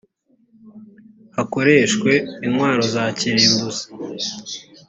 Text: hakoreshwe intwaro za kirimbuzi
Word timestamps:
hakoreshwe 1.35 2.11
intwaro 2.45 2.81
za 2.93 3.03
kirimbuzi 3.17 3.85